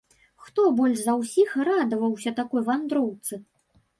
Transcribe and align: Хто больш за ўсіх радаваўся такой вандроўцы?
Хто 0.45 0.63
больш 0.79 0.97
за 1.01 1.13
ўсіх 1.19 1.51
радаваўся 1.69 2.33
такой 2.39 2.65
вандроўцы? 2.69 3.41